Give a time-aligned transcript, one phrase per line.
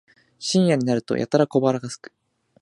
[0.39, 2.11] 深夜になるとやたら小腹がすく